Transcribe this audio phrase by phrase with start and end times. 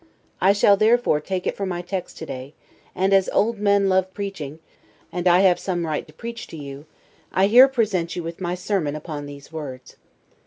[0.41, 2.55] I shall therefore take it for my text to day,
[2.95, 4.57] and as old men love preaching,
[5.11, 6.87] and I have some right to preach to you,
[7.31, 9.97] I here present you with my sermon upon these words.